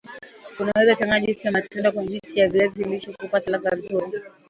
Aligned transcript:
unaweza 0.59 0.95
changanya 0.95 1.25
juisi 1.25 1.47
ya 1.47 1.53
matunda 1.53 1.91
kwenye 1.91 2.09
juisi 2.09 2.39
ya 2.39 2.47
viazi 2.49 2.83
lishe 2.83 3.13
kupata 3.13 3.51
ladha 3.51 3.69
nzuri 3.69 4.11